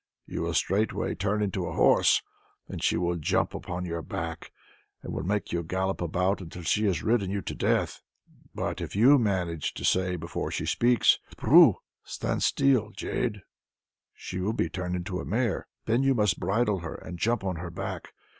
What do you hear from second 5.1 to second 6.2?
will make you gallop